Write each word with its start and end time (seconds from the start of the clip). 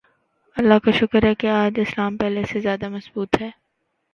اللہ 0.57 0.79
کا 0.83 0.91
شکر 0.91 1.23
ہے 1.23 1.33
کہ 1.35 1.47
آج 1.47 1.79
اسلام 1.79 2.17
پہلے 2.17 2.43
سے 2.51 2.59
زیادہ 2.59 2.89
مضبوط 2.89 3.41
ہے۔ 3.41 3.49